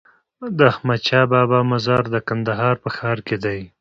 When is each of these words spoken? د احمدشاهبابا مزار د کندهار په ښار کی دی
د 0.57 0.59
احمدشاهبابا 0.71 1.59
مزار 1.71 2.03
د 2.13 2.15
کندهار 2.27 2.75
په 2.83 2.89
ښار 2.95 3.17
کی 3.27 3.37
دی 3.43 3.59